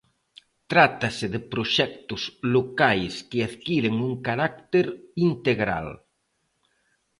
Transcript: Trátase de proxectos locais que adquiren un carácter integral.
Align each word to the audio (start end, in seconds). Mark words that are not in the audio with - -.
Trátase 0.71 1.25
de 1.33 1.39
proxectos 1.53 2.21
locais 2.55 3.13
que 3.29 3.39
adquiren 3.49 3.95
un 4.09 4.13
carácter 4.27 4.85
integral. 5.31 5.87